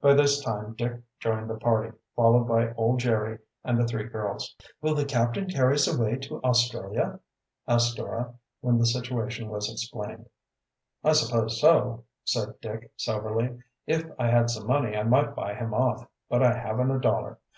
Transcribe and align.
By 0.00 0.14
this 0.14 0.40
time 0.40 0.72
Dick 0.72 1.02
joined 1.18 1.50
the 1.50 1.58
party, 1.58 1.94
followed 2.16 2.44
by 2.44 2.72
old 2.78 2.98
Jerry 3.00 3.40
and 3.62 3.78
the 3.78 3.86
three 3.86 4.04
girls. 4.04 4.56
"Will 4.80 4.94
the 4.94 5.04
captain 5.04 5.48
carry 5.50 5.74
us 5.74 5.86
away 5.86 6.16
to 6.16 6.42
Australia?" 6.42 7.20
asked 7.68 7.98
Dora, 7.98 8.36
when 8.62 8.78
the 8.78 8.86
situation 8.86 9.50
was 9.50 9.70
explained. 9.70 10.30
"I 11.04 11.12
suppose 11.12 11.60
so," 11.60 12.04
said 12.24 12.58
Dick 12.62 12.90
soberly. 12.96 13.58
"If 13.86 14.06
I 14.18 14.28
had 14.28 14.48
some 14.48 14.66
money 14.66 14.96
I 14.96 15.02
might 15.02 15.36
buy 15.36 15.52
him 15.52 15.74
off, 15.74 16.08
but 16.30 16.42
I 16.42 16.54
haven't 16.56 16.90
a 16.90 16.98
dollar. 16.98 17.38